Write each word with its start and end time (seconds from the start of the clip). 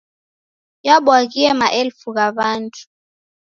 Yabwaghie 0.87 1.51
maelfu 1.59 2.07
gha 2.15 2.27
w'andu. 2.35 2.81